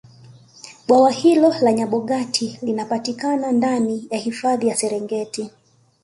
bwawa 0.87 1.11
hilo 1.11 1.53
la 1.61 1.73
nyabogati 1.73 2.59
linapatikana 2.61 3.51
ndani 3.51 4.07
ya 4.11 4.17
hifadhi 4.17 4.67
ya 4.67 4.75
serengeti 4.75 5.49